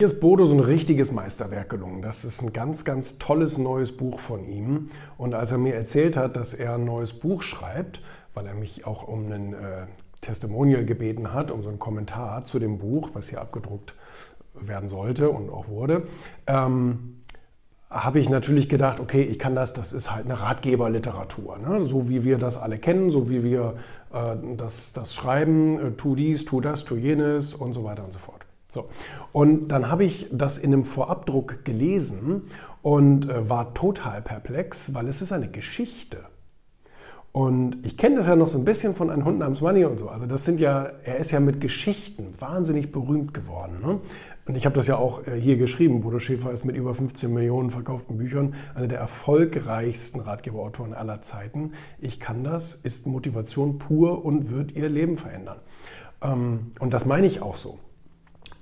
[0.00, 2.00] Hier ist Bodo so ein richtiges Meisterwerk gelungen.
[2.00, 4.88] Das ist ein ganz, ganz tolles neues Buch von ihm.
[5.18, 8.00] Und als er mir erzählt hat, dass er ein neues Buch schreibt,
[8.32, 9.88] weil er mich auch um einen äh,
[10.22, 13.92] Testimonial gebeten hat, um so einen Kommentar zu dem Buch, was hier abgedruckt
[14.54, 16.04] werden sollte und auch wurde,
[16.46, 17.20] ähm,
[17.90, 21.84] habe ich natürlich gedacht, okay, ich kann das, das ist halt eine Ratgeberliteratur, ne?
[21.84, 23.74] so wie wir das alle kennen, so wie wir
[24.14, 28.14] äh, das, das schreiben, äh, tu dies, tu das, tu jenes und so weiter und
[28.14, 28.39] so fort.
[28.70, 28.88] So.
[29.32, 32.42] Und dann habe ich das in einem Vorabdruck gelesen
[32.82, 36.18] und äh, war total perplex, weil es ist eine Geschichte.
[37.32, 39.98] Und ich kenne das ja noch so ein bisschen von einem Hund namens Money und
[39.98, 40.08] so.
[40.08, 43.76] Also das sind ja, er ist ja mit Geschichten wahnsinnig berühmt geworden.
[43.84, 44.00] Ne?
[44.46, 46.00] Und ich habe das ja auch äh, hier geschrieben.
[46.00, 51.74] Bodo Schäfer ist mit über 15 Millionen verkauften Büchern einer der erfolgreichsten Ratgeberautoren aller Zeiten.
[52.00, 55.58] Ich kann das, ist Motivation pur und wird ihr Leben verändern.
[56.20, 57.78] Ähm, und das meine ich auch so.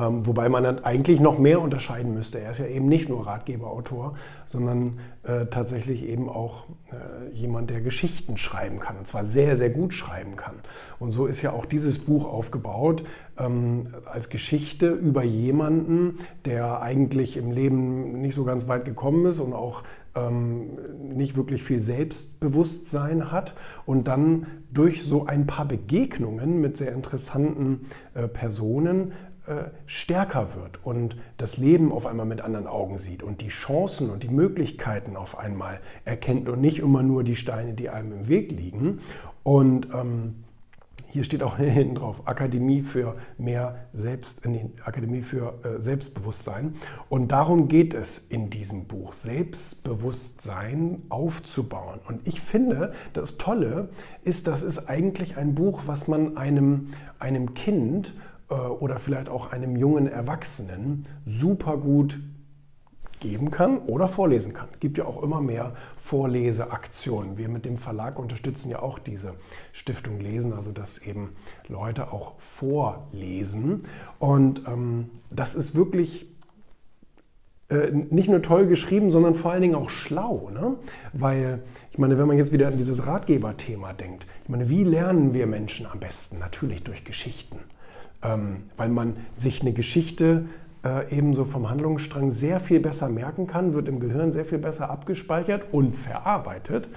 [0.00, 2.40] Ähm, wobei man dann eigentlich noch mehr unterscheiden müsste.
[2.40, 4.14] Er ist ja eben nicht nur Ratgeberautor,
[4.46, 8.96] sondern äh, tatsächlich eben auch äh, jemand, der Geschichten schreiben kann.
[8.96, 10.54] Und zwar sehr, sehr gut schreiben kann.
[10.98, 13.04] Und so ist ja auch dieses Buch aufgebaut
[13.38, 19.38] ähm, als Geschichte über jemanden, der eigentlich im Leben nicht so ganz weit gekommen ist
[19.38, 19.82] und auch
[20.14, 20.78] ähm,
[21.12, 23.54] nicht wirklich viel Selbstbewusstsein hat
[23.84, 27.82] und dann durch so ein paar Begegnungen mit sehr interessanten
[28.14, 29.12] äh, Personen
[29.86, 34.22] stärker wird und das Leben auf einmal mit anderen Augen sieht und die Chancen und
[34.22, 38.52] die Möglichkeiten auf einmal erkennt und nicht immer nur die Steine, die einem im Weg
[38.52, 39.00] liegen.
[39.42, 40.34] Und ähm,
[41.10, 46.74] hier steht auch hinten drauf, Akademie für mehr Selbst, nee, Akademie für äh, Selbstbewusstsein.
[47.08, 52.00] Und darum geht es in diesem Buch, Selbstbewusstsein aufzubauen.
[52.06, 53.88] Und ich finde, das Tolle
[54.22, 59.52] ist, das ist eigentlich ein Buch, was man einem, einem Kind äh, oder vielleicht auch
[59.52, 62.18] einem jungen Erwachsenen super gut
[63.20, 64.68] geben kann oder vorlesen kann.
[64.72, 67.36] Es gibt ja auch immer mehr Vorleseaktionen.
[67.36, 69.34] Wir mit dem Verlag unterstützen ja auch diese
[69.72, 71.34] Stiftung Lesen, also dass eben
[71.68, 73.82] Leute auch vorlesen.
[74.18, 76.28] Und ähm, das ist wirklich
[77.68, 80.50] äh, nicht nur toll geschrieben, sondern vor allen Dingen auch schlau.
[80.50, 80.76] Ne?
[81.12, 85.34] Weil, ich meine, wenn man jetzt wieder an dieses Ratgeberthema denkt, ich meine, wie lernen
[85.34, 86.38] wir Menschen am besten?
[86.38, 87.58] Natürlich durch Geschichten
[88.22, 90.44] ähm, weil man sich eine Geschichte
[90.84, 94.90] äh, ebenso vom Handlungsstrang sehr viel besser merken kann, wird im Gehirn sehr viel besser
[94.90, 96.88] abgespeichert und verarbeitet.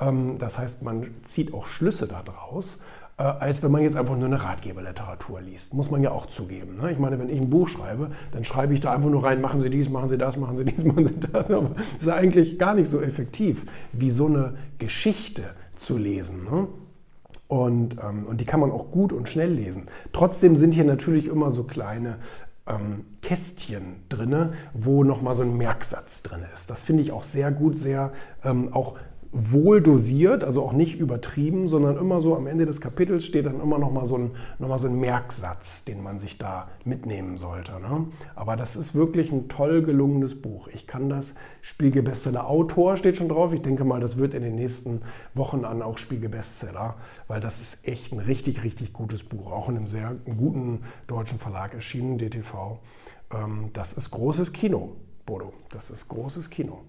[0.00, 2.80] Ähm, das heißt, man zieht auch Schlüsse daraus
[3.18, 5.74] äh, als wenn man jetzt einfach nur eine Ratgeberliteratur liest.
[5.74, 6.76] Muss man ja auch zugeben.
[6.80, 6.92] Ne?
[6.92, 9.60] Ich meine, wenn ich ein Buch schreibe, dann schreibe ich da einfach nur rein, machen
[9.60, 11.50] Sie dies, machen Sie das, machen Sie dies, machen Sie das.
[11.50, 15.42] Aber das ist eigentlich gar nicht so effektiv, wie so eine Geschichte
[15.76, 16.44] zu lesen.
[16.44, 16.68] Ne?
[17.48, 19.86] Und, ähm, und die kann man auch gut und schnell lesen.
[20.12, 22.16] Trotzdem sind hier natürlich immer so kleine
[22.66, 26.70] ähm, Kästchen drin, wo nochmal so ein Merksatz drin ist.
[26.70, 28.12] Das finde ich auch sehr gut, sehr
[28.44, 28.96] ähm, auch
[29.30, 33.60] wohl dosiert, also auch nicht übertrieben, sondern immer so am Ende des Kapitels steht dann
[33.60, 37.36] immer noch mal so ein, noch mal so ein Merksatz, den man sich da mitnehmen
[37.36, 37.72] sollte.
[37.72, 38.06] Ne?
[38.34, 40.68] Aber das ist wirklich ein toll gelungenes Buch.
[40.68, 43.52] Ich kann das Spiegel Bestseller Autor steht schon drauf.
[43.52, 45.02] Ich denke mal, das wird in den nächsten
[45.34, 46.94] Wochen an auch Spiegel Bestseller,
[47.26, 51.38] weil das ist echt ein richtig, richtig gutes Buch, auch in einem sehr guten deutschen
[51.38, 52.78] Verlag erschienen, DTV.
[53.30, 54.96] Ähm, das ist großes Kino,
[55.26, 55.52] Bodo.
[55.70, 56.80] Das ist großes Kino.